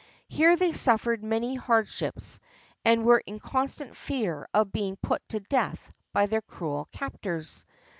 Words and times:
Here 0.29 0.55
they 0.55 0.73
suffered 0.73 1.23
many 1.23 1.53
hardships, 1.53 2.39
and 2.83 3.05
were 3.05 3.21
in 3.23 3.39
constant 3.39 3.95
fear 3.95 4.47
of 4.51 4.71
being 4.71 4.95
put 4.99 5.21
to 5.29 5.41
death 5.41 5.91
by 6.11 6.25
their 6.25 6.41
cruel 6.41 6.89
captors. 6.91 7.67